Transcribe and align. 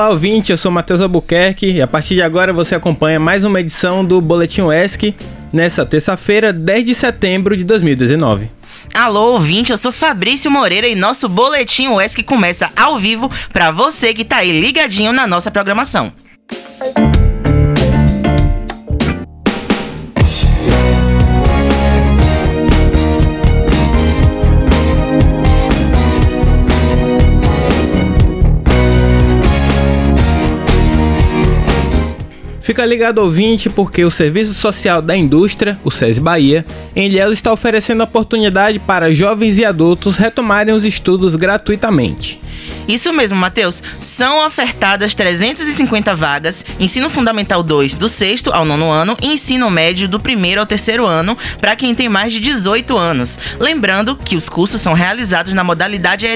Olá, 0.00 0.08
ouvinte, 0.08 0.50
eu 0.50 0.56
sou 0.56 0.72
Matheus 0.72 1.02
Albuquerque 1.02 1.72
e 1.72 1.82
a 1.82 1.86
partir 1.86 2.14
de 2.14 2.22
agora 2.22 2.54
você 2.54 2.74
acompanha 2.74 3.20
mais 3.20 3.44
uma 3.44 3.60
edição 3.60 4.02
do 4.02 4.18
Boletim 4.18 4.62
UESC 4.62 5.14
nessa 5.52 5.84
terça-feira, 5.84 6.54
10 6.54 6.86
de 6.86 6.94
setembro 6.94 7.54
de 7.54 7.64
2019. 7.64 8.50
Alô, 8.94 9.32
ouvinte, 9.32 9.72
eu 9.72 9.76
sou 9.76 9.92
Fabrício 9.92 10.50
Moreira 10.50 10.88
e 10.88 10.94
nosso 10.94 11.28
Boletim 11.28 11.88
UESC 11.88 12.22
começa 12.22 12.70
ao 12.74 12.98
vivo 12.98 13.30
para 13.52 13.70
você 13.70 14.14
que 14.14 14.24
tá 14.24 14.36
aí 14.36 14.58
ligadinho 14.58 15.12
na 15.12 15.26
nossa 15.26 15.50
programação. 15.50 16.10
Fica 32.80 32.88
ligado 32.88 33.18
ouvinte 33.18 33.68
porque 33.68 34.02
o 34.06 34.10
Serviço 34.10 34.54
Social 34.54 35.02
da 35.02 35.14
Indústria, 35.14 35.78
o 35.84 35.90
SESI 35.90 36.18
Bahia, 36.18 36.64
em 36.96 37.08
Ilhéus 37.08 37.34
está 37.34 37.52
oferecendo 37.52 38.02
oportunidade 38.02 38.78
para 38.78 39.12
jovens 39.12 39.58
e 39.58 39.66
adultos 39.66 40.16
retomarem 40.16 40.74
os 40.74 40.82
estudos 40.82 41.36
gratuitamente. 41.36 42.40
Isso 42.88 43.12
mesmo, 43.12 43.36
Matheus. 43.36 43.82
São 44.00 44.46
ofertadas 44.46 45.14
350 45.14 46.14
vagas, 46.14 46.64
ensino 46.80 47.10
fundamental 47.10 47.62
2 47.62 47.96
do 47.96 48.08
sexto 48.08 48.50
ao 48.50 48.64
nono 48.64 48.90
ano 48.90 49.14
e 49.20 49.26
ensino 49.26 49.68
médio 49.68 50.08
do 50.08 50.18
primeiro 50.18 50.62
ao 50.62 50.66
terceiro 50.66 51.04
ano 51.04 51.36
para 51.60 51.76
quem 51.76 51.94
tem 51.94 52.08
mais 52.08 52.32
de 52.32 52.40
18 52.40 52.96
anos. 52.96 53.38
Lembrando 53.58 54.16
que 54.16 54.36
os 54.36 54.48
cursos 54.48 54.80
são 54.80 54.94
realizados 54.94 55.52
na 55.52 55.62
modalidade 55.62 56.26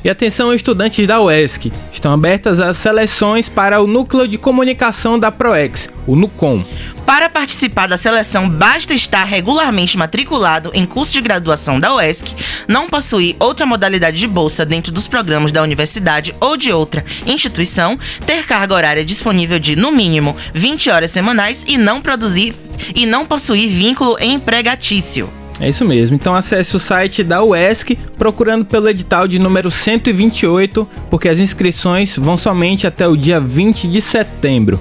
E 0.04 0.10
atenção 0.10 0.52
estudantes 0.52 1.06
da 1.06 1.20
UESC, 1.20 1.70
estão 1.92 2.12
abertas 2.12 2.60
as 2.60 2.76
seleções 2.76 3.48
para 3.48 3.80
o 3.80 3.86
Núcleo 3.86 4.26
de 4.26 4.36
Comunicação 4.36 5.16
da 5.16 5.30
ProEx, 5.30 5.88
o 6.08 6.16
NUCOM. 6.16 6.60
Para 7.06 7.28
participar 7.28 7.86
da 7.86 7.96
seleção, 7.96 8.48
basta 8.48 8.92
estar 8.94 9.22
regularmente 9.24 9.96
matriculado 9.96 10.72
em 10.74 10.84
curso 10.84 11.12
de 11.12 11.20
graduação 11.20 11.78
da 11.78 11.94
UESC, 11.94 12.34
não 12.66 12.88
possuir 12.88 13.36
outra 13.38 13.64
modalidade 13.64 14.18
de 14.18 14.26
bolsa 14.26 14.66
dentro 14.66 14.90
dos 14.90 15.06
programas 15.06 15.52
da 15.52 15.62
universidade 15.62 16.34
ou 16.40 16.56
de 16.56 16.72
outra 16.72 17.04
instituição, 17.24 17.96
ter 18.26 18.44
carga 18.44 18.74
horária 18.74 19.04
disponível 19.04 19.60
de, 19.60 19.76
no 19.76 19.92
mínimo, 19.92 20.36
20 20.52 20.90
horas 20.90 21.12
semanais 21.12 21.64
e 21.66 21.76
não 21.76 22.00
produzir 22.00 22.54
e 22.94 23.06
não 23.06 23.24
possuir 23.24 23.68
vínculo 23.68 24.16
empregatício. 24.20 25.41
É 25.60 25.68
isso 25.68 25.84
mesmo. 25.84 26.16
Então 26.16 26.34
acesse 26.34 26.74
o 26.74 26.78
site 26.78 27.22
da 27.22 27.42
UESC 27.42 27.96
procurando 28.18 28.64
pelo 28.64 28.88
edital 28.88 29.28
de 29.28 29.38
número 29.38 29.70
128, 29.70 30.88
porque 31.10 31.28
as 31.28 31.38
inscrições 31.38 32.16
vão 32.16 32.36
somente 32.36 32.86
até 32.86 33.06
o 33.06 33.16
dia 33.16 33.40
20 33.40 33.86
de 33.86 34.00
setembro. 34.00 34.80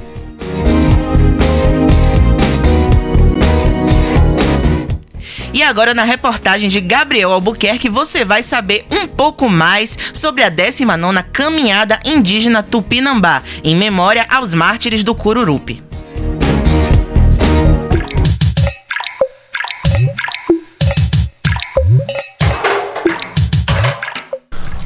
E 5.54 5.62
agora 5.62 5.94
na 5.94 6.04
reportagem 6.04 6.70
de 6.70 6.80
Gabriel 6.80 7.32
Albuquerque 7.32 7.90
você 7.90 8.24
vai 8.24 8.42
saber 8.42 8.86
um 8.90 9.06
pouco 9.06 9.50
mais 9.50 9.98
sobre 10.14 10.44
a 10.44 10.50
19ª 10.50 11.26
Caminhada 11.32 12.00
Indígena 12.06 12.64
Tupinambá, 12.64 13.44
em 13.64 13.76
memória 13.76 14.26
aos 14.30 14.54
mártires 14.54 15.04
do 15.04 15.14
Cururupi. 15.14 15.91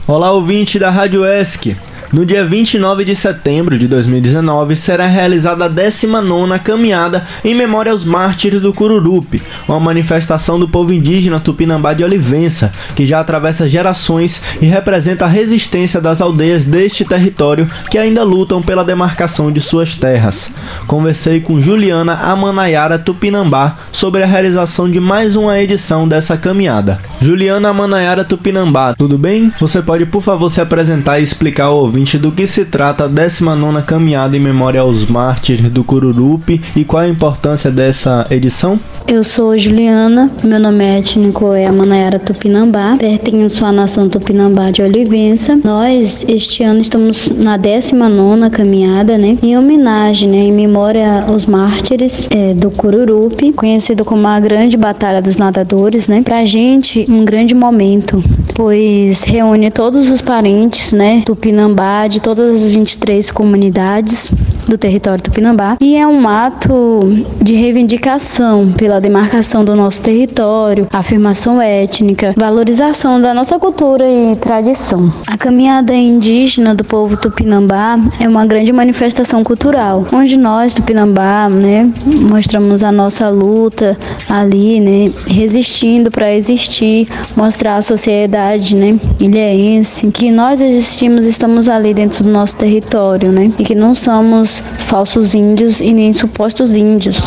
Olá, 0.07 0.31
ouvinte 0.31 0.77
da 0.77 0.91
Rádio 0.91 1.25
ESC. 1.25 1.75
No 2.15 2.25
dia 2.25 2.45
29 2.45 3.03
de 3.03 3.13
setembro 3.13 3.77
de 3.77 3.89
2019 3.89 4.77
será 4.77 5.05
realizada 5.05 5.65
a 5.65 5.69
19ª 5.69 6.57
Caminhada 6.59 7.25
em 7.43 7.53
memória 7.53 7.91
aos 7.91 8.05
mártires 8.05 8.61
do 8.61 8.73
Cururupi, 8.73 9.43
uma 9.67 9.81
manifestação 9.81 10.57
do 10.57 10.65
povo 10.65 10.93
indígena 10.93 11.41
Tupinambá 11.41 11.93
de 11.93 12.05
Olivença, 12.05 12.71
que 12.95 13.05
já 13.05 13.19
atravessa 13.19 13.67
gerações 13.67 14.41
e 14.61 14.65
representa 14.65 15.25
a 15.25 15.27
resistência 15.27 15.99
das 15.99 16.21
aldeias 16.21 16.63
deste 16.63 17.03
território 17.03 17.67
que 17.91 17.97
ainda 17.97 18.23
lutam 18.23 18.61
pela 18.61 18.85
demarcação 18.85 19.51
de 19.51 19.59
suas 19.59 19.93
terras. 19.93 20.49
Conversei 20.87 21.41
com 21.41 21.59
Juliana 21.59 22.13
Amanayara 22.13 22.97
Tupinambá 22.97 23.75
sobre 23.91 24.23
a 24.23 24.25
realização 24.25 24.89
de 24.89 25.01
mais 25.01 25.35
uma 25.35 25.59
edição 25.59 26.07
dessa 26.07 26.37
caminhada. 26.37 26.97
Juliana 27.19 27.67
Amanayara 27.67 28.23
Tupinambá, 28.23 28.93
tudo 28.93 29.17
bem? 29.17 29.51
Você 29.59 29.81
pode, 29.81 30.05
por 30.05 30.21
favor, 30.21 30.49
se 30.49 30.61
apresentar 30.61 31.19
e 31.19 31.23
explicar 31.23 31.65
ao 31.65 31.79
ouvinte 31.79 32.04
do 32.13 32.31
que 32.31 32.45
se 32.45 32.63
trata 32.63 33.05
a 33.05 33.07
19 33.07 33.81
Caminhada 33.81 34.37
em 34.37 34.39
Memória 34.39 34.81
aos 34.81 35.05
Mártires 35.05 35.71
do 35.71 35.83
Cururupi 35.83 36.61
e 36.75 36.85
qual 36.85 37.01
a 37.01 37.07
importância 37.07 37.71
dessa 37.71 38.27
edição? 38.29 38.79
Eu 39.07 39.23
sou 39.23 39.57
Juliana, 39.57 40.29
meu 40.43 40.59
nome 40.59 40.83
é 40.83 40.99
étnico 40.99 41.53
é 41.53 41.69
Manayara 41.71 42.19
Tupinambá, 42.19 42.95
pertenço 42.99 43.65
à 43.65 43.71
nação 43.71 44.07
Tupinambá 44.07 44.69
de 44.69 44.83
Olivença. 44.83 45.59
Nós, 45.63 46.23
este 46.27 46.63
ano, 46.63 46.79
estamos 46.79 47.29
na 47.29 47.57
19 47.57 48.51
Caminhada, 48.51 49.17
né, 49.17 49.37
em 49.41 49.57
homenagem, 49.57 50.29
né, 50.29 50.37
em 50.37 50.53
memória 50.53 51.23
aos 51.27 51.47
mártires 51.47 52.27
é, 52.29 52.53
do 52.53 52.69
Cururupi, 52.69 53.51
conhecido 53.51 54.05
como 54.05 54.27
a 54.27 54.39
Grande 54.39 54.77
Batalha 54.77 55.21
dos 55.21 55.37
Nadadores, 55.37 56.07
né, 56.07 56.21
pra 56.23 56.45
gente 56.45 57.05
um 57.09 57.25
grande 57.25 57.55
momento, 57.55 58.23
pois 58.53 59.23
reúne 59.23 59.71
todos 59.71 60.09
os 60.09 60.21
parentes, 60.21 60.93
né, 60.93 61.23
Tupinambá 61.25 61.84
de 62.09 62.19
todas 62.19 62.61
as 62.61 62.73
23 62.73 63.29
comunidades 63.31 64.29
do 64.67 64.77
território 64.77 65.23
tupinambá 65.23 65.77
e 65.79 65.95
é 65.95 66.05
um 66.07 66.27
ato 66.27 67.07
de 67.41 67.53
reivindicação 67.53 68.71
pela 68.77 68.99
demarcação 68.99 69.63
do 69.63 69.75
nosso 69.75 70.01
território, 70.01 70.87
afirmação 70.91 71.61
étnica, 71.61 72.33
valorização 72.35 73.19
da 73.21 73.33
nossa 73.33 73.59
cultura 73.59 74.05
e 74.07 74.35
tradição. 74.35 75.11
A 75.27 75.37
caminhada 75.37 75.93
indígena 75.93 76.73
do 76.73 76.83
povo 76.83 77.17
tupinambá 77.17 77.99
é 78.19 78.27
uma 78.27 78.45
grande 78.45 78.71
manifestação 78.71 79.43
cultural, 79.43 80.07
onde 80.11 80.37
nós 80.37 80.73
tupinambá, 80.73 81.47
né, 81.49 81.89
mostramos 82.05 82.83
a 82.83 82.91
nossa 82.91 83.29
luta 83.29 83.97
ali, 84.29 84.79
né, 84.79 85.11
resistindo 85.27 86.09
para 86.09 86.33
existir, 86.33 87.07
mostrar 87.35 87.77
à 87.77 87.81
sociedade, 87.81 88.75
né, 88.75 88.99
ilhéense 89.19 90.07
que 90.11 90.31
nós 90.31 90.61
existimos, 90.61 91.25
estamos 91.25 91.67
ali 91.67 91.93
dentro 91.93 92.23
do 92.23 92.29
nosso 92.29 92.57
território, 92.57 93.31
né, 93.31 93.51
e 93.59 93.63
que 93.63 93.75
não 93.75 93.93
somos 93.93 94.54
falsos 94.59 95.33
índios 95.33 95.79
e 95.79 95.93
nem 95.93 96.13
supostos 96.13 96.75
índios. 96.75 97.17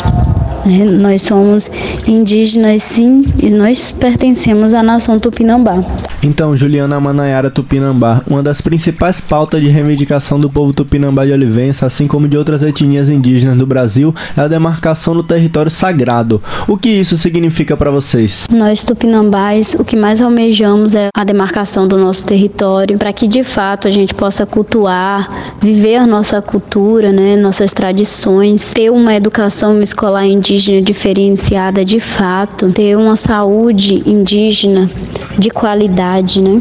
Né? 0.68 0.84
Nós 0.84 1.22
somos 1.22 1.70
indígenas 2.06 2.82
sim 2.82 3.24
e 3.42 3.48
nós 3.48 3.90
pertencemos 3.90 4.74
à 4.74 4.82
nação 4.82 5.18
Tupinambá. 5.18 5.82
Então, 6.22 6.54
Juliana 6.54 7.00
Manayara 7.00 7.50
Tupinambá, 7.50 8.22
uma 8.26 8.42
das 8.42 8.60
principais 8.60 9.18
pautas 9.18 9.62
de 9.62 9.68
reivindicação 9.68 10.38
do 10.38 10.50
povo 10.50 10.74
Tupinambá 10.74 11.24
de 11.24 11.32
Olivença, 11.32 11.86
assim 11.86 12.06
como 12.06 12.28
de 12.28 12.36
outras 12.36 12.62
etnias 12.62 13.08
indígenas 13.08 13.56
do 13.56 13.66
Brasil, 13.66 14.14
é 14.36 14.42
a 14.42 14.48
demarcação 14.48 15.14
do 15.14 15.22
território 15.22 15.70
sagrado. 15.70 16.42
O 16.66 16.76
que 16.76 16.90
isso 16.90 17.16
significa 17.16 17.74
para 17.74 17.90
vocês? 17.90 18.46
Nós 18.52 18.84
Tupinambás, 18.84 19.74
o 19.78 19.84
que 19.84 19.96
mais 19.96 20.20
almejamos 20.20 20.94
é 20.94 21.08
a 21.16 21.24
demarcação 21.24 21.88
do 21.88 21.96
nosso 21.96 22.26
território, 22.26 22.98
para 22.98 23.12
que 23.12 23.26
de 23.26 23.42
fato 23.42 23.88
a 23.88 23.90
gente 23.90 24.14
possa 24.14 24.44
cultuar, 24.44 25.54
viver 25.62 25.96
a 25.96 26.06
nossa 26.06 26.42
cultura, 26.42 27.10
né, 27.10 27.36
nossas 27.36 27.72
tradições, 27.72 28.74
ter 28.74 28.90
uma 28.90 29.14
educação 29.14 29.80
escolar 29.80 30.26
indígena 30.26 30.57
diferenciada 30.58 31.84
de 31.84 32.00
fato, 32.00 32.70
ter 32.72 32.96
uma 32.96 33.16
saúde 33.16 34.02
indígena 34.06 34.90
de 35.38 35.50
qualidade, 35.50 36.40
né? 36.40 36.60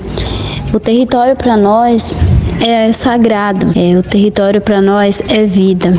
O 0.73 0.79
território 0.79 1.35
para 1.35 1.57
nós 1.57 2.13
é 2.65 2.91
sagrado. 2.91 3.67
É, 3.75 3.97
o 3.97 4.03
território 4.03 4.61
para 4.61 4.81
nós 4.81 5.21
é 5.29 5.45
vida 5.45 5.93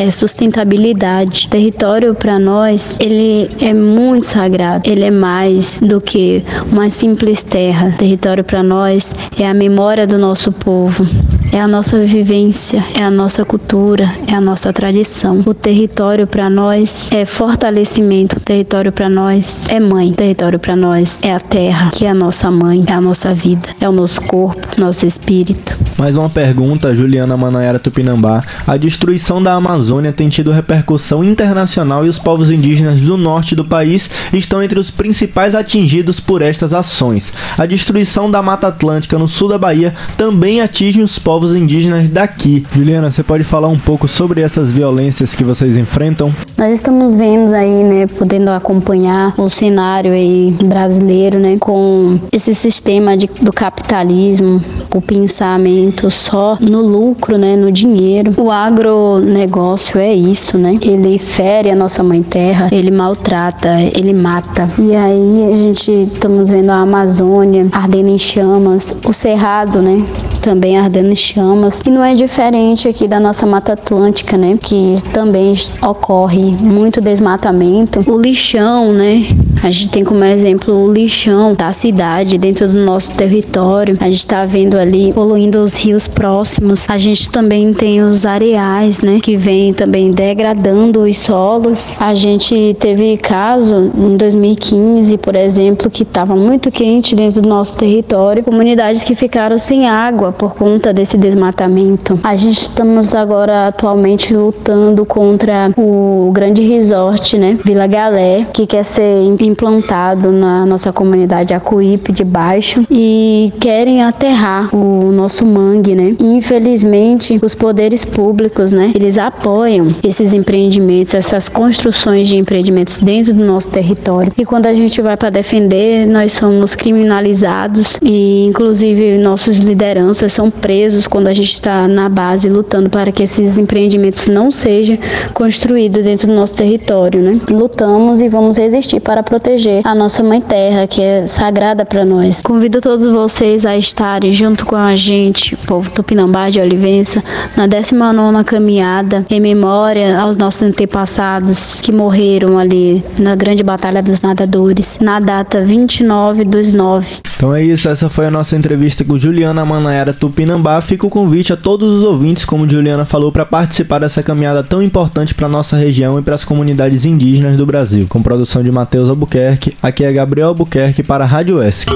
é 0.00 0.10
sustentabilidade. 0.10 1.46
O 1.46 1.50
território 1.50 2.14
para 2.14 2.38
nós, 2.38 2.96
ele 2.98 3.50
é 3.60 3.74
muito 3.74 4.24
sagrado. 4.24 4.88
Ele 4.88 5.04
é 5.04 5.10
mais 5.10 5.82
do 5.82 6.00
que 6.00 6.42
uma 6.72 6.88
simples 6.88 7.42
terra. 7.42 7.88
O 7.88 7.98
território 7.98 8.42
para 8.42 8.62
nós 8.62 9.12
é 9.38 9.46
a 9.46 9.52
memória 9.52 10.06
do 10.06 10.18
nosso 10.18 10.50
povo. 10.52 11.06
É 11.52 11.60
a 11.60 11.66
nossa 11.66 11.98
vivência, 12.04 12.82
é 12.94 13.02
a 13.02 13.10
nossa 13.10 13.44
cultura, 13.44 14.12
é 14.30 14.34
a 14.34 14.40
nossa 14.40 14.72
tradição. 14.72 15.42
O 15.44 15.52
território 15.52 16.26
para 16.26 16.48
nós 16.48 17.10
é 17.12 17.24
fortalecimento, 17.24 18.36
o 18.36 18.40
território 18.40 18.92
para 18.92 19.08
nós 19.08 19.68
é 19.68 19.80
mãe, 19.80 20.10
o 20.10 20.14
território 20.14 20.58
para 20.58 20.76
nós 20.76 21.20
é 21.22 21.34
a 21.34 21.40
terra, 21.40 21.90
que 21.92 22.04
é 22.04 22.10
a 22.10 22.14
nossa 22.14 22.50
mãe, 22.50 22.84
é 22.86 22.92
a 22.92 23.00
nossa 23.00 23.34
vida, 23.34 23.68
é 23.80 23.88
o 23.88 23.92
nosso 23.92 24.22
corpo, 24.22 24.80
nosso 24.80 25.04
espírito. 25.04 25.76
Mais 25.98 26.16
uma 26.16 26.30
pergunta, 26.30 26.94
Juliana 26.94 27.36
Manayara 27.36 27.78
Tupinambá. 27.78 28.42
A 28.66 28.76
destruição 28.76 29.42
da 29.42 29.54
Amazônia 29.54 30.12
tem 30.12 30.28
tido 30.28 30.52
repercussão 30.52 31.24
internacional 31.24 32.06
e 32.06 32.08
os 32.08 32.18
povos 32.18 32.50
indígenas 32.50 33.00
do 33.00 33.16
norte 33.16 33.54
do 33.54 33.64
país 33.64 34.08
estão 34.32 34.62
entre 34.62 34.78
os 34.78 34.90
principais 34.90 35.54
atingidos 35.54 36.20
por 36.20 36.42
estas 36.42 36.72
ações. 36.72 37.34
A 37.58 37.66
destruição 37.66 38.30
da 38.30 38.40
Mata 38.40 38.68
Atlântica 38.68 39.18
no 39.18 39.28
sul 39.28 39.48
da 39.48 39.58
Bahia 39.58 39.94
também 40.16 40.60
atinge 40.60 41.02
os 41.02 41.18
povos 41.18 41.39
indígenas 41.54 42.08
daqui. 42.08 42.64
Juliana, 42.74 43.10
você 43.10 43.22
pode 43.22 43.44
falar 43.44 43.68
um 43.68 43.78
pouco 43.78 44.06
sobre 44.06 44.40
essas 44.40 44.72
violências 44.72 45.34
que 45.34 45.44
vocês 45.44 45.76
enfrentam? 45.76 46.34
Nós 46.56 46.72
estamos 46.72 47.14
vendo 47.16 47.52
aí, 47.54 47.82
né, 47.84 48.06
podendo 48.06 48.50
acompanhar 48.50 49.34
o 49.38 49.48
cenário 49.48 50.12
aí 50.12 50.54
brasileiro, 50.62 51.38
né, 51.38 51.56
com 51.58 52.18
esse 52.30 52.54
sistema 52.54 53.16
de, 53.16 53.28
do 53.40 53.52
capitalismo, 53.52 54.60
o 54.94 55.00
pensamento 55.00 56.10
só 56.10 56.56
no 56.60 56.80
lucro, 56.80 57.38
né, 57.38 57.56
no 57.56 57.72
dinheiro. 57.72 58.34
O 58.36 58.50
agronegócio 58.50 59.98
é 59.98 60.12
isso, 60.12 60.58
né? 60.58 60.78
Ele 60.82 61.18
fere 61.18 61.70
a 61.70 61.74
nossa 61.74 62.02
mãe 62.02 62.22
terra, 62.22 62.68
ele 62.70 62.90
maltrata, 62.90 63.68
ele 63.94 64.12
mata. 64.12 64.68
E 64.78 64.94
aí 64.94 65.52
a 65.52 65.56
gente 65.56 65.90
estamos 66.12 66.50
vendo 66.50 66.70
a 66.70 66.76
Amazônia 66.80 67.66
ardendo 67.72 68.08
em 68.08 68.18
chamas, 68.18 68.94
o 69.04 69.12
cerrado, 69.12 69.80
né? 69.80 70.04
Também 70.40 70.78
ardendo 70.78 71.10
em 71.12 71.16
chamas. 71.16 71.80
E 71.86 71.90
não 71.90 72.02
é 72.02 72.14
diferente 72.14 72.88
aqui 72.88 73.06
da 73.06 73.20
nossa 73.20 73.46
Mata 73.46 73.74
Atlântica, 73.74 74.36
né? 74.36 74.58
Que 74.60 74.94
também 75.12 75.52
ocorre 75.82 76.38
muito 76.38 77.00
desmatamento. 77.00 78.02
O 78.10 78.20
lixão, 78.20 78.92
né? 78.92 79.26
A 79.62 79.70
gente 79.70 79.90
tem 79.90 80.04
como 80.04 80.24
exemplo 80.24 80.74
o 80.74 80.92
lixão 80.92 81.54
da 81.54 81.72
cidade 81.72 82.38
dentro 82.38 82.66
do 82.66 82.78
nosso 82.78 83.12
território. 83.12 83.96
A 84.00 84.04
gente 84.04 84.18
está 84.18 84.46
vendo 84.46 84.76
ali 84.76 85.12
poluindo 85.12 85.62
os 85.62 85.74
rios 85.74 86.08
próximos. 86.08 86.88
A 86.88 86.96
gente 86.96 87.30
também 87.30 87.72
tem 87.72 88.00
os 88.00 88.24
areais, 88.24 89.02
né? 89.02 89.20
Que 89.22 89.36
vem 89.36 89.74
também 89.74 90.12
degradando 90.12 91.00
os 91.00 91.18
solos. 91.18 92.00
A 92.00 92.14
gente 92.14 92.74
teve 92.80 93.16
caso 93.18 93.92
em 93.94 94.16
2015, 94.16 95.18
por 95.18 95.34
exemplo, 95.34 95.90
que 95.90 96.02
estava 96.02 96.34
muito 96.34 96.70
quente 96.70 97.14
dentro 97.14 97.42
do 97.42 97.48
nosso 97.48 97.76
território, 97.76 98.42
comunidades 98.42 99.02
que 99.02 99.14
ficaram 99.14 99.58
sem 99.58 99.86
água 99.86 100.29
por 100.32 100.54
conta 100.54 100.92
desse 100.92 101.16
desmatamento. 101.16 102.18
A 102.22 102.36
gente 102.36 102.60
estamos 102.60 103.14
agora 103.14 103.68
atualmente 103.68 104.34
lutando 104.34 105.04
contra 105.04 105.70
o 105.76 106.30
grande 106.32 106.62
resort, 106.62 107.36
né, 107.38 107.58
Vila 107.64 107.86
Galé, 107.86 108.46
que 108.52 108.66
quer 108.66 108.84
ser 108.84 109.22
implantado 109.40 110.30
na 110.30 110.66
nossa 110.66 110.92
comunidade 110.92 111.54
Acuípe 111.54 112.12
de 112.12 112.24
Baixo 112.24 112.84
e 112.90 113.52
querem 113.60 114.02
aterrar 114.02 114.74
o 114.74 115.10
nosso 115.12 115.44
mangue, 115.44 115.94
né? 115.94 116.14
infelizmente, 116.18 117.38
os 117.42 117.54
poderes 117.54 118.04
públicos, 118.04 118.72
né, 118.72 118.92
eles 118.94 119.18
apoiam 119.18 119.94
esses 120.02 120.32
empreendimentos, 120.32 121.14
essas 121.14 121.48
construções 121.48 122.28
de 122.28 122.36
empreendimentos 122.36 123.00
dentro 123.00 123.32
do 123.32 123.44
nosso 123.44 123.70
território. 123.70 124.32
E 124.36 124.44
quando 124.44 124.66
a 124.66 124.74
gente 124.74 125.00
vai 125.00 125.16
para 125.16 125.30
defender, 125.30 126.06
nós 126.06 126.32
somos 126.32 126.74
criminalizados 126.74 127.98
e 128.02 128.46
inclusive 128.46 129.18
nossos 129.18 129.58
lideranças 129.58 130.19
são 130.28 130.50
presos 130.50 131.06
quando 131.06 131.28
a 131.28 131.34
gente 131.34 131.52
está 131.52 131.86
na 131.88 132.08
base 132.08 132.48
lutando 132.48 132.90
para 132.90 133.12
que 133.12 133.22
esses 133.22 133.58
empreendimentos 133.58 134.26
não 134.26 134.50
sejam 134.50 134.98
construídos 135.34 136.04
dentro 136.04 136.26
do 136.26 136.34
nosso 136.34 136.56
território, 136.56 137.20
né? 137.20 137.40
Lutamos 137.50 138.20
e 138.20 138.28
vamos 138.28 138.58
resistir 138.58 139.00
para 139.00 139.22
proteger 139.22 139.80
a 139.84 139.94
nossa 139.94 140.22
mãe 140.22 140.40
terra, 140.40 140.86
que 140.86 141.02
é 141.02 141.26
sagrada 141.26 141.84
para 141.84 142.04
nós. 142.04 142.42
Convido 142.42 142.80
todos 142.80 143.06
vocês 143.06 143.64
a 143.64 143.76
estarem 143.76 144.32
junto 144.32 144.66
com 144.66 144.76
a 144.76 144.96
gente, 144.96 145.56
povo 145.56 145.90
Tupinambá 145.90 146.50
de 146.50 146.60
Olivença, 146.60 147.22
na 147.56 147.66
19 147.66 148.44
caminhada 148.44 149.24
em 149.30 149.40
memória 149.40 150.18
aos 150.18 150.36
nossos 150.36 150.62
antepassados 150.62 151.80
que 151.80 151.92
morreram 151.92 152.58
ali 152.58 153.02
na 153.18 153.34
grande 153.34 153.62
batalha 153.62 154.02
dos 154.02 154.20
nadadores, 154.20 154.98
na 155.00 155.20
data 155.20 155.64
29 155.64 156.44
dos 156.44 156.72
9. 156.72 157.18
Então 157.36 157.54
é 157.54 157.62
isso, 157.62 157.88
essa 157.88 158.08
foi 158.08 158.26
a 158.26 158.30
nossa 158.30 158.56
entrevista 158.56 159.04
com 159.04 159.16
Juliana 159.16 159.64
Manaera 159.64 160.09
Tupinambá, 160.12 160.80
fica 160.80 161.06
o 161.06 161.10
convite 161.10 161.52
a 161.52 161.56
todos 161.56 161.96
os 161.96 162.02
ouvintes, 162.02 162.44
como 162.44 162.68
Juliana 162.68 163.04
falou, 163.04 163.30
para 163.30 163.44
participar 163.44 163.98
dessa 163.98 164.22
caminhada 164.22 164.62
tão 164.62 164.82
importante 164.82 165.34
para 165.34 165.48
nossa 165.48 165.76
região 165.76 166.18
e 166.18 166.22
para 166.22 166.34
as 166.34 166.44
comunidades 166.44 167.04
indígenas 167.04 167.56
do 167.56 167.66
Brasil. 167.66 168.06
Com 168.08 168.22
produção 168.22 168.62
de 168.62 168.70
Matheus 168.70 169.08
Albuquerque, 169.08 169.76
aqui 169.82 170.04
é 170.04 170.12
Gabriel 170.12 170.48
Albuquerque 170.48 171.02
para 171.02 171.24
a 171.24 171.26
Rádio 171.26 171.62
ESC. 171.62 171.86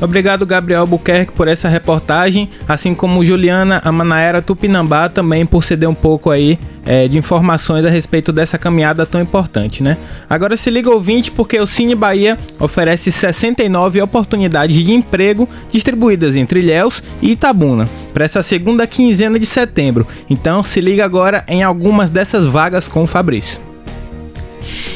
Obrigado, 0.00 0.46
Gabriel 0.46 0.86
Buquerque, 0.86 1.32
por 1.32 1.46
essa 1.46 1.68
reportagem, 1.68 2.48
assim 2.66 2.94
como 2.94 3.24
Juliana 3.24 3.80
Amanaera 3.84 4.40
Tupinambá 4.40 5.08
também 5.08 5.44
por 5.44 5.62
ceder 5.62 5.88
um 5.88 5.94
pouco 5.94 6.30
aí 6.30 6.58
é, 6.86 7.06
de 7.06 7.18
informações 7.18 7.84
a 7.84 7.90
respeito 7.90 8.32
dessa 8.32 8.58
caminhada 8.58 9.04
tão 9.04 9.20
importante, 9.20 9.82
né? 9.82 9.96
Agora 10.28 10.56
se 10.56 10.70
liga 10.70 10.90
ouvinte, 10.90 11.30
porque 11.30 11.58
o 11.60 11.66
Cine 11.66 11.94
Bahia 11.94 12.38
oferece 12.58 13.12
69 13.12 14.00
oportunidades 14.00 14.76
de 14.76 14.92
emprego 14.92 15.48
distribuídas 15.70 16.34
entre 16.34 16.60
Ilhéus 16.60 17.02
e 17.20 17.32
Itabuna 17.32 17.88
para 18.14 18.24
essa 18.24 18.42
segunda 18.42 18.86
quinzena 18.86 19.38
de 19.38 19.46
setembro. 19.46 20.06
Então 20.28 20.64
se 20.64 20.80
liga 20.80 21.04
agora 21.04 21.44
em 21.46 21.62
algumas 21.62 22.10
dessas 22.10 22.46
vagas 22.46 22.88
com 22.88 23.02
o 23.02 23.06
Fabrício. 23.06 23.69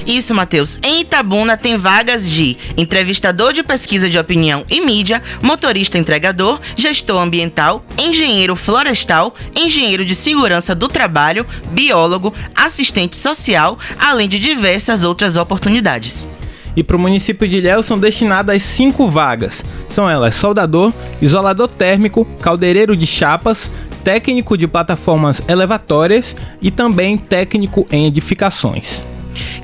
Isso, 0.06 0.34
Matheus. 0.34 0.78
Em 0.82 1.00
Itabuna 1.00 1.56
tem 1.56 1.76
vagas 1.76 2.30
de 2.30 2.56
entrevistador 2.76 3.52
de 3.52 3.62
pesquisa 3.62 4.08
de 4.08 4.18
opinião 4.18 4.64
e 4.68 4.80
mídia, 4.80 5.22
motorista 5.42 5.96
entregador, 5.96 6.60
gestor 6.76 7.22
ambiental, 7.22 7.84
engenheiro 7.96 8.54
florestal, 8.54 9.34
engenheiro 9.56 10.04
de 10.04 10.14
segurança 10.14 10.74
do 10.74 10.88
trabalho, 10.88 11.46
biólogo, 11.70 12.34
assistente 12.54 13.16
social, 13.16 13.78
além 13.98 14.28
de 14.28 14.38
diversas 14.38 15.04
outras 15.04 15.36
oportunidades 15.36 16.28
e 16.76 16.82
para 16.82 16.96
o 16.96 16.98
município 16.98 17.46
de 17.46 17.58
Ilhéus 17.58 17.86
são 17.86 17.96
destinadas 17.96 18.60
cinco 18.62 19.06
vagas. 19.06 19.64
São 19.88 20.10
elas 20.10 20.34
soldador, 20.34 20.92
isolador 21.22 21.68
térmico, 21.68 22.24
caldeireiro 22.40 22.96
de 22.96 23.06
chapas, 23.06 23.70
técnico 24.02 24.58
de 24.58 24.66
plataformas 24.66 25.40
elevatórias 25.46 26.34
e 26.60 26.72
também 26.72 27.16
técnico 27.16 27.86
em 27.92 28.06
edificações. 28.06 29.02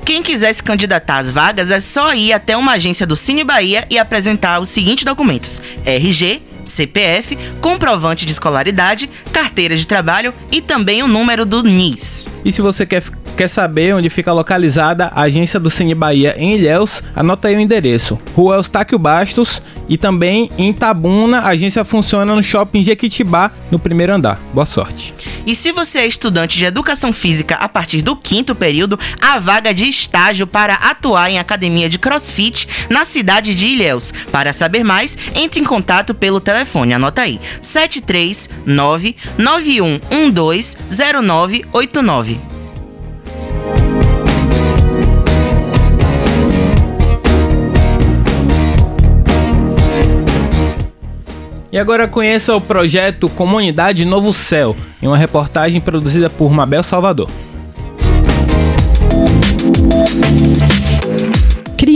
Quem 0.05 0.21
quiser 0.23 0.53
se 0.53 0.63
candidatar 0.63 1.17
às 1.19 1.29
vagas 1.29 1.71
é 1.71 1.79
só 1.79 2.13
ir 2.13 2.33
até 2.33 2.57
uma 2.57 2.73
agência 2.73 3.05
do 3.05 3.15
Cine 3.15 3.43
Bahia 3.43 3.85
e 3.89 3.97
apresentar 3.97 4.59
os 4.59 4.69
seguintes 4.69 5.05
documentos: 5.05 5.61
RG, 5.85 6.41
CPF, 6.65 7.37
comprovante 7.59 8.25
de 8.25 8.31
escolaridade, 8.31 9.09
carteira 9.31 9.75
de 9.75 9.85
trabalho 9.85 10.33
e 10.51 10.61
também 10.61 11.03
o 11.03 11.07
número 11.07 11.45
do 11.45 11.63
NIS. 11.63 12.27
E 12.43 12.51
se 12.51 12.61
você 12.61 12.85
quer 12.85 13.01
Quer 13.35 13.47
saber 13.47 13.95
onde 13.95 14.09
fica 14.09 14.31
localizada 14.31 15.07
a 15.07 15.21
agência 15.21 15.59
do 15.59 15.69
Cine 15.69 15.95
Bahia 15.95 16.35
em 16.37 16.55
Ilhéus? 16.55 17.01
Anota 17.15 17.47
aí 17.47 17.55
o 17.55 17.59
endereço. 17.59 18.19
Rua 18.35 18.55
Eustáquio 18.55 18.99
Bastos 18.99 19.61
e 19.89 19.97
também 19.97 20.51
em 20.57 20.71
Tabuna, 20.71 21.39
a 21.39 21.49
agência 21.49 21.83
funciona 21.83 22.35
no 22.35 22.43
Shopping 22.43 22.83
Jequitibá, 22.83 23.51
no 23.71 23.79
primeiro 23.79 24.13
andar. 24.13 24.39
Boa 24.53 24.65
sorte. 24.65 25.13
E 25.45 25.55
se 25.55 25.71
você 25.71 25.99
é 25.99 26.07
estudante 26.07 26.57
de 26.57 26.65
Educação 26.65 27.11
Física 27.11 27.55
a 27.55 27.67
partir 27.67 28.01
do 28.01 28.15
quinto 28.15 28.53
período, 28.53 28.99
a 29.19 29.39
vaga 29.39 29.73
de 29.73 29.85
estágio 29.85 30.45
para 30.45 30.75
atuar 30.75 31.31
em 31.31 31.39
academia 31.39 31.89
de 31.89 31.97
CrossFit 31.97 32.67
na 32.89 33.05
cidade 33.05 33.55
de 33.55 33.65
Ilhéus. 33.65 34.13
Para 34.31 34.53
saber 34.53 34.83
mais, 34.83 35.17
entre 35.33 35.59
em 35.59 35.63
contato 35.63 36.13
pelo 36.13 36.39
telefone. 36.39 36.93
Anota 36.93 37.21
aí: 37.23 37.39
739 37.61 39.15
9112 39.37 40.77
0989. 40.93 42.50
E 51.71 51.77
agora 51.77 52.07
conheça 52.07 52.55
o 52.55 52.59
projeto 52.59 53.29
Comunidade 53.29 54.03
Novo 54.03 54.33
Céu, 54.33 54.75
em 55.01 55.07
uma 55.07 55.17
reportagem 55.17 55.79
produzida 55.79 56.29
por 56.29 56.51
Mabel 56.51 56.83
Salvador. 56.83 57.29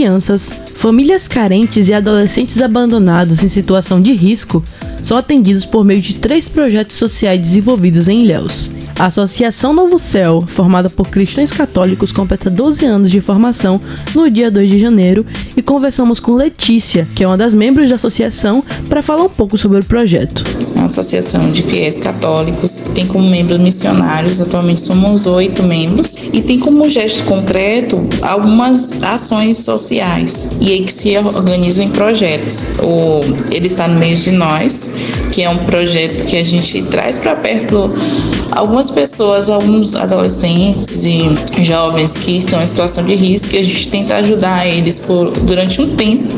crianças, 0.06 0.52
famílias 0.74 1.26
carentes 1.26 1.88
e 1.88 1.94
adolescentes 1.94 2.60
abandonados 2.60 3.42
em 3.42 3.48
situação 3.48 4.00
de 4.00 4.12
risco 4.12 4.62
são 5.02 5.16
atendidos 5.16 5.64
por 5.64 5.84
meio 5.84 6.00
de 6.00 6.16
três 6.16 6.48
projetos 6.48 6.96
sociais 6.96 7.40
desenvolvidos 7.40 8.08
em 8.08 8.24
Ilhéus. 8.24 8.70
A 8.98 9.06
Associação 9.06 9.74
Novo 9.74 9.98
Céu, 9.98 10.42
formada 10.46 10.88
por 10.88 11.08
cristãos 11.08 11.52
católicos, 11.52 12.12
completa 12.12 12.48
12 12.48 12.86
anos 12.86 13.10
de 13.10 13.20
formação 13.20 13.78
no 14.14 14.30
dia 14.30 14.50
2 14.50 14.70
de 14.70 14.78
janeiro 14.78 15.24
e 15.54 15.60
conversamos 15.60 16.18
com 16.18 16.32
Letícia, 16.32 17.06
que 17.14 17.22
é 17.22 17.26
uma 17.26 17.36
das 17.36 17.54
membros 17.54 17.90
da 17.90 17.96
associação, 17.96 18.64
para 18.88 19.02
falar 19.02 19.24
um 19.24 19.28
pouco 19.28 19.58
sobre 19.58 19.80
o 19.80 19.84
projeto. 19.84 20.42
Uma 20.74 20.86
associação 20.86 21.50
de 21.52 21.62
fiéis 21.62 21.98
católicos 21.98 22.80
que 22.80 22.90
tem 22.92 23.06
como 23.06 23.28
membros 23.28 23.60
missionários, 23.60 24.40
atualmente 24.40 24.80
somos 24.80 25.26
oito 25.26 25.62
membros, 25.62 26.16
e 26.32 26.40
tem 26.40 26.58
como 26.58 26.88
gesto 26.88 27.24
concreto 27.24 28.00
algumas 28.22 29.02
ações 29.02 29.58
sociais 29.58 30.50
e 30.58 30.72
aí 30.72 30.82
que 30.82 30.92
se 30.92 31.18
organizam 31.18 31.84
em 31.84 31.90
projetos. 31.90 32.68
O, 32.82 33.20
ele 33.52 33.66
está 33.66 33.86
no 33.86 33.98
meio 33.98 34.16
de 34.16 34.30
nós, 34.30 34.90
que 35.30 35.42
é 35.42 35.50
um 35.50 35.58
projeto 35.58 36.24
que 36.24 36.38
a 36.38 36.44
gente 36.44 36.82
traz 36.84 37.18
para 37.18 37.36
perto 37.36 37.92
algumas 38.52 38.90
pessoas, 38.90 39.48
alguns 39.48 39.94
adolescentes 39.94 41.04
e 41.04 41.34
jovens 41.62 42.16
que 42.16 42.38
estão 42.38 42.62
em 42.62 42.66
situação 42.66 43.04
de 43.04 43.14
risco, 43.14 43.56
a 43.56 43.62
gente 43.62 43.88
tenta 43.88 44.16
ajudar 44.16 44.66
eles 44.66 45.00
por, 45.00 45.30
durante 45.30 45.80
um 45.80 45.96
tempo 45.96 46.36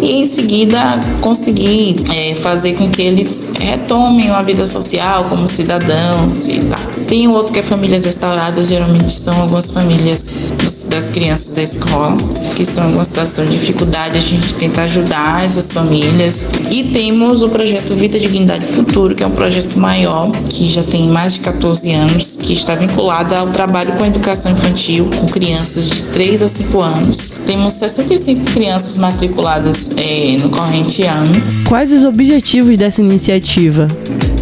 e 0.00 0.22
em 0.22 0.26
seguida 0.26 1.00
conseguir 1.20 1.96
é, 2.14 2.34
fazer 2.36 2.74
com 2.74 2.88
que 2.90 3.02
eles 3.02 3.48
retomem 3.58 4.30
uma 4.30 4.42
vida 4.42 4.66
social 4.66 5.24
como 5.24 5.46
cidadãos 5.48 6.46
e 6.46 6.60
tal. 6.60 6.80
Tem 7.06 7.26
um 7.26 7.32
outro 7.32 7.52
que 7.52 7.58
é 7.58 7.62
famílias 7.62 8.04
restauradas, 8.04 8.68
geralmente 8.68 9.10
são 9.10 9.34
algumas 9.40 9.70
famílias 9.70 10.52
dos, 10.58 10.84
das 10.84 11.10
crianças 11.10 11.52
da 11.52 11.62
escola 11.62 12.16
que 12.54 12.62
estão 12.62 12.84
em 12.84 12.86
alguma 12.88 13.04
situação 13.04 13.44
de 13.44 13.52
dificuldade, 13.52 14.16
a 14.16 14.20
gente 14.20 14.54
tenta 14.54 14.82
ajudar 14.82 15.44
essas 15.44 15.72
famílias. 15.72 16.50
E 16.70 16.84
temos 16.84 17.42
o 17.42 17.48
projeto 17.48 17.94
Vida 17.94 18.18
Dignidade 18.18 18.66
Futuro, 18.66 19.14
que 19.14 19.22
é 19.22 19.26
um 19.26 19.32
projeto 19.32 19.78
maior, 19.78 20.30
que 20.50 20.68
já 20.68 20.82
tem 20.82 21.08
mais 21.08 21.34
de 21.34 21.40
14 21.52 21.92
anos, 21.94 22.36
que 22.36 22.52
está 22.52 22.74
vinculado 22.74 23.34
ao 23.34 23.48
trabalho 23.48 23.92
com 23.94 24.04
a 24.04 24.06
educação 24.06 24.52
infantil 24.52 25.08
com 25.18 25.26
crianças 25.26 25.88
de 25.88 26.04
3 26.06 26.42
a 26.42 26.48
5 26.48 26.80
anos. 26.80 27.40
Temos 27.46 27.74
65 27.74 28.44
crianças 28.52 28.98
matriculadas 28.98 29.90
é, 29.96 30.36
no 30.42 30.50
corrente 30.50 31.04
ano. 31.04 31.32
Quais 31.66 31.90
os 31.90 32.04
objetivos 32.04 32.76
dessa 32.76 33.00
iniciativa? 33.00 33.88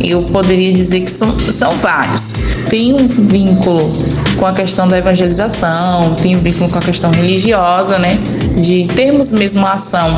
Eu 0.01 0.23
poderia 0.25 0.73
dizer 0.73 1.01
que 1.01 1.11
são, 1.11 1.39
são 1.39 1.73
vários. 1.79 2.35
Tem 2.69 2.93
um 2.93 3.07
vínculo 3.07 3.93
com 4.39 4.47
a 4.47 4.53
questão 4.53 4.89
da 4.89 4.99
evangelização, 4.99 6.15
tem 6.15 6.37
um 6.37 6.41
vínculo 6.41 6.69
com 6.69 6.79
a 6.79 6.83
questão 6.83 7.11
religiosa, 7.11 7.99
né? 7.99 8.19
De 8.63 8.87
termos 8.95 9.33
mesmo 9.33 9.61
uma 9.61 9.75
ação 9.75 10.11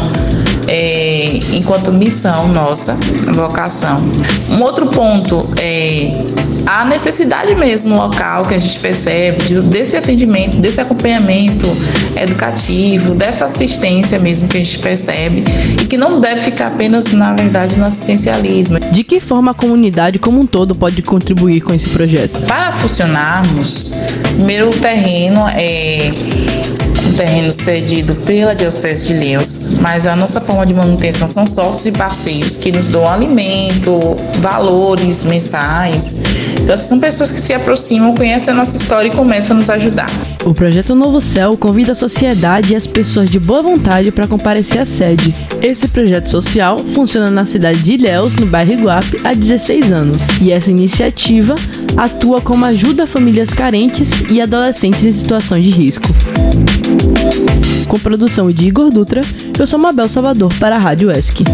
é, 0.69 1.41
enquanto 1.53 1.91
missão 1.93 2.49
nossa, 2.49 2.95
vocação. 3.33 3.99
Um 4.51 4.63
outro 4.63 4.87
ponto 4.87 5.49
é 5.59 6.13
a 6.67 6.85
necessidade 6.85 7.55
mesmo 7.55 7.97
local 7.97 8.45
que 8.45 8.53
a 8.53 8.59
gente 8.59 8.79
percebe 8.79 9.43
de, 9.43 9.61
desse 9.63 9.97
atendimento, 9.97 10.59
desse 10.59 10.81
acompanhamento 10.81 11.67
educativo, 12.15 13.15
dessa 13.15 13.47
assistência 13.47 14.19
mesmo 14.19 14.47
que 14.49 14.59
a 14.59 14.63
gente 14.63 14.79
percebe 14.81 15.45
e 15.81 15.87
que 15.87 15.97
não 15.97 16.21
deve 16.21 16.43
ficar 16.43 16.67
apenas, 16.67 17.07
na 17.07 17.33
verdade, 17.33 17.79
no 17.79 17.87
assistencialismo. 17.87 18.79
De 18.93 19.03
que 19.03 19.19
forma 19.19 19.53
a 19.53 19.55
comunidade 19.55 20.19
como 20.19 20.41
um 20.41 20.47
todo 20.47 20.75
pode 20.75 21.01
contribuir 21.01 21.63
com 21.63 21.73
esse 21.73 21.89
projeto? 21.89 22.39
Para 22.47 22.71
funcionarmos, 22.73 23.93
primeiro 24.37 24.69
o 24.69 24.73
terreno 24.73 25.47
é 25.49 26.13
terreno 27.19 27.51
cedido 27.51 28.15
pela 28.15 28.55
Diocese 28.55 29.09
de 29.09 29.15
Leus, 29.15 29.75
mas 29.81 30.07
a 30.07 30.15
nossa 30.15 30.41
forma 30.41 30.65
de 30.65 30.73
manutenção 30.73 31.29
são 31.29 31.45
sócios 31.49 31.87
e 31.87 31.93
parceiros 31.93 32.57
que 32.57 32.71
nos 32.71 32.89
dão 32.89 33.05
alimento, 33.09 33.99
valores 34.39 35.25
mensais. 35.25 36.23
Então, 36.61 36.77
são 36.77 37.01
pessoas 37.01 37.33
que 37.33 37.41
se 37.41 37.53
aproximam, 37.53 38.15
conhecem 38.15 38.55
a 38.55 38.57
nossa 38.57 38.77
história 38.77 39.09
e 39.09 39.11
começam 39.11 39.57
a 39.57 39.59
nos 39.59 39.69
ajudar. 39.69 40.09
O 40.45 40.55
projeto 40.55 40.95
Novo 40.95 41.21
Céu 41.21 41.57
convida 41.57 41.91
a 41.91 41.95
sociedade 41.97 42.73
e 42.73 42.77
as 42.77 42.87
pessoas 42.87 43.29
de 43.29 43.41
boa 43.41 43.63
vontade 43.63 44.13
para 44.13 44.29
comparecer 44.29 44.81
à 44.81 44.87
sede. 44.87 45.35
Esse 45.61 45.89
projeto 45.89 46.31
social 46.31 46.79
funciona 46.79 47.31
na 47.33 47.45
cidade 47.45 47.83
de 47.83 47.95
Ilhéus, 47.95 48.37
no 48.37 48.47
bairro 48.47 48.75
Iguape, 48.75 49.17
há 49.25 49.35
16 49.35 49.91
anos. 49.91 50.19
E 50.41 50.53
essa 50.53 50.71
iniciativa 50.71 51.57
atua 51.97 52.41
como 52.41 52.65
ajuda 52.65 53.03
a 53.03 53.07
famílias 53.09 53.51
carentes 53.51 54.23
e 54.31 54.41
adolescentes 54.41 55.05
em 55.05 55.13
situações 55.13 55.65
de 55.65 55.71
risco. 55.71 56.07
Com 57.89 57.99
produção 57.99 58.51
de 58.53 58.67
Igor 58.67 58.91
Dutra, 58.91 59.23
eu 59.59 59.67
sou 59.67 59.79
Mabel 59.79 60.09
Salvador 60.09 60.53
para 60.59 60.77
a 60.77 60.79
Rádio 60.79 61.11
ESC. 61.11 61.45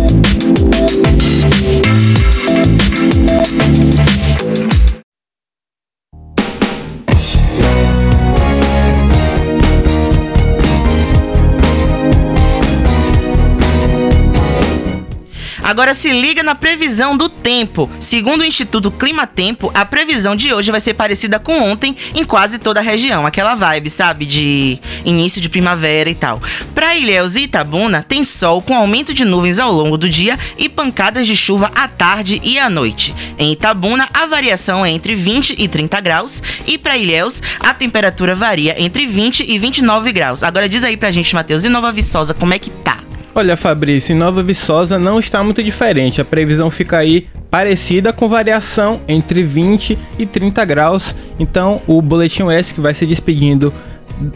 Agora 15.74 15.92
se 15.92 16.08
liga 16.08 16.40
na 16.40 16.54
previsão 16.54 17.16
do 17.16 17.28
tempo. 17.28 17.90
Segundo 17.98 18.42
o 18.42 18.44
Instituto 18.44 18.92
Clima 18.92 19.26
Tempo, 19.26 19.72
a 19.74 19.84
previsão 19.84 20.36
de 20.36 20.54
hoje 20.54 20.70
vai 20.70 20.80
ser 20.80 20.94
parecida 20.94 21.40
com 21.40 21.68
ontem 21.68 21.96
em 22.14 22.22
quase 22.22 22.60
toda 22.60 22.78
a 22.78 22.82
região. 22.82 23.26
Aquela 23.26 23.56
vibe, 23.56 23.90
sabe? 23.90 24.24
De 24.24 24.78
início 25.04 25.40
de 25.40 25.48
primavera 25.48 26.08
e 26.08 26.14
tal. 26.14 26.40
Para 26.76 26.94
Ilhéus 26.94 27.34
e 27.34 27.40
Itabuna, 27.40 28.04
tem 28.04 28.22
sol 28.22 28.62
com 28.62 28.72
aumento 28.72 29.12
de 29.12 29.24
nuvens 29.24 29.58
ao 29.58 29.72
longo 29.72 29.98
do 29.98 30.08
dia 30.08 30.38
e 30.56 30.68
pancadas 30.68 31.26
de 31.26 31.34
chuva 31.34 31.72
à 31.74 31.88
tarde 31.88 32.40
e 32.44 32.56
à 32.56 32.70
noite. 32.70 33.12
Em 33.36 33.50
Itabuna, 33.50 34.08
a 34.14 34.26
variação 34.26 34.86
é 34.86 34.92
entre 34.92 35.16
20 35.16 35.56
e 35.58 35.66
30 35.66 36.00
graus. 36.00 36.40
E 36.68 36.78
para 36.78 36.96
Ilhéus, 36.96 37.42
a 37.58 37.74
temperatura 37.74 38.36
varia 38.36 38.80
entre 38.80 39.06
20 39.06 39.44
e 39.48 39.58
29 39.58 40.12
graus. 40.12 40.44
Agora 40.44 40.68
diz 40.68 40.84
aí 40.84 40.96
pra 40.96 41.10
gente, 41.10 41.34
Matheus, 41.34 41.64
e 41.64 41.68
Nova 41.68 41.90
Viçosa, 41.90 42.32
como 42.32 42.54
é 42.54 42.60
que 42.60 42.70
tá? 42.70 43.02
Olha, 43.36 43.56
Fabrício, 43.56 44.14
em 44.14 44.16
Nova 44.16 44.44
Viçosa 44.44 44.96
não 44.96 45.18
está 45.18 45.42
muito 45.42 45.60
diferente. 45.60 46.20
A 46.20 46.24
previsão 46.24 46.70
fica 46.70 46.98
aí 46.98 47.26
parecida 47.50 48.12
com 48.12 48.28
variação 48.28 49.00
entre 49.08 49.42
20 49.42 49.98
e 50.16 50.24
30 50.24 50.64
graus. 50.64 51.16
Então, 51.36 51.82
o 51.84 52.00
Boletim 52.00 52.48
S 52.50 52.72
que 52.72 52.80
vai 52.80 52.94
se 52.94 53.04
despedindo 53.04 53.74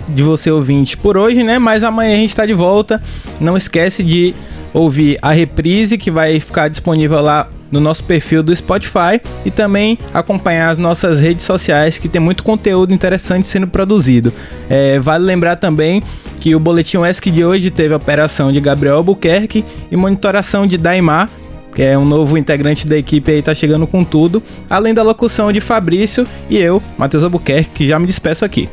de 0.09 0.23
você 0.25 0.51
ouvinte 0.51 0.97
por 0.97 1.17
hoje, 1.17 1.45
né? 1.45 1.61
Mas 1.61 1.85
amanhã 1.85 2.15
a 2.15 2.19
gente 2.19 2.31
está 2.31 2.45
de 2.45 2.55
volta. 2.55 3.01
Não 3.41 3.57
esquece 3.57 4.03
de 4.03 4.35
ouvir 4.75 5.17
a 5.23 5.31
reprise 5.31 5.97
que 5.97 6.11
vai 6.11 6.41
ficar 6.41 6.67
disponível 6.67 7.21
lá 7.21 7.49
no 7.71 7.81
nosso 7.81 8.05
perfil 8.05 8.43
do 8.43 8.55
Spotify 8.55 9.21
e 9.45 9.51
também 9.51 9.99
acompanhar 10.13 10.71
as 10.71 10.79
nossas 10.79 11.21
redes 11.21 11.45
sociais 11.45 11.99
que 11.99 12.09
tem 12.09 12.21
muito 12.21 12.43
conteúdo 12.43 12.93
interessante 12.93 13.47
sendo 13.47 13.67
produzido. 13.67 14.33
É, 14.69 14.99
vale 14.99 15.25
lembrar 15.25 15.57
também 15.57 16.03
que 16.41 16.55
o 16.55 16.61
Boletim 16.61 16.99
ESC 17.03 17.31
de 17.31 17.45
hoje 17.45 17.71
teve 17.71 17.93
a 17.93 17.97
operação 17.97 18.53
de 18.53 18.61
Gabriel 18.61 18.97
Albuquerque 18.97 19.65
e 19.91 19.97
monitoração 19.97 20.67
de 20.67 20.79
Daimar, 20.79 21.29
que 21.75 21.83
é 21.83 21.99
um 21.99 22.05
novo 22.05 22.37
integrante 22.39 22.87
da 22.87 22.97
equipe 22.97 23.31
aí, 23.31 23.43
tá 23.43 23.55
chegando 23.55 23.87
com 23.87 24.05
tudo, 24.05 24.43
além 24.69 24.95
da 24.95 25.03
locução 25.03 25.53
de 25.53 25.61
Fabrício 25.61 26.27
e 26.49 26.59
eu, 26.59 26.83
Matheus 26.97 27.25
Albuquerque, 27.25 27.71
que 27.71 27.87
já 27.87 27.99
me 27.99 28.07
despeço 28.07 28.45
aqui. 28.45 28.69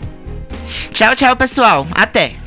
Tchau, 0.92 1.16
tchau, 1.16 1.36
pessoal. 1.36 1.88
Até! 1.92 2.45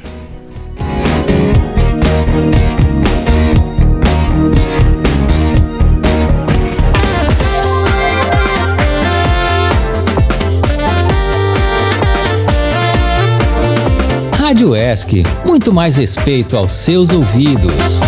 Rádio 14.58 14.74
ESC, 14.74 15.22
muito 15.46 15.72
mais 15.72 15.96
respeito 15.96 16.56
aos 16.56 16.72
seus 16.72 17.12
ouvidos. 17.12 18.00